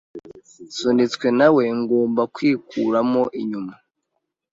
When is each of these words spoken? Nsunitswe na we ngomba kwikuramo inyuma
Nsunitswe 0.67 1.27
na 1.39 1.47
we 1.55 1.63
ngomba 1.81 2.21
kwikuramo 2.35 3.23
inyuma 3.39 3.73